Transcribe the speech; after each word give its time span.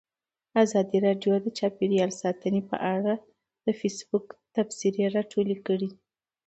ازادي 0.63 0.97
راډیو 1.07 1.33
د 1.41 1.47
چاپیریال 1.59 2.11
ساتنه 2.21 2.61
په 2.69 2.77
اړه 2.95 3.13
د 3.65 3.67
فیسبوک 3.79 4.25
تبصرې 4.55 5.05
راټولې 5.15 5.57
کړي. 5.67 5.89